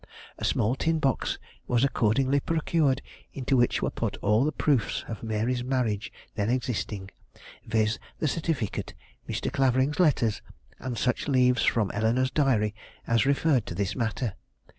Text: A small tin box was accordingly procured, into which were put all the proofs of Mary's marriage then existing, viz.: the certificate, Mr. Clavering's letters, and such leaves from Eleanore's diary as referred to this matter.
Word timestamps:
A 0.39 0.45
small 0.45 0.73
tin 0.73 0.97
box 0.97 1.37
was 1.67 1.83
accordingly 1.83 2.39
procured, 2.39 3.03
into 3.33 3.55
which 3.55 3.83
were 3.83 3.91
put 3.91 4.17
all 4.17 4.43
the 4.43 4.51
proofs 4.51 5.05
of 5.07 5.21
Mary's 5.21 5.63
marriage 5.63 6.11
then 6.33 6.49
existing, 6.49 7.11
viz.: 7.67 7.99
the 8.17 8.27
certificate, 8.27 8.95
Mr. 9.29 9.53
Clavering's 9.53 9.99
letters, 9.99 10.41
and 10.79 10.97
such 10.97 11.27
leaves 11.27 11.63
from 11.63 11.91
Eleanore's 11.93 12.31
diary 12.31 12.73
as 13.05 13.27
referred 13.27 13.67
to 13.67 13.75
this 13.75 13.95
matter. 13.95 14.33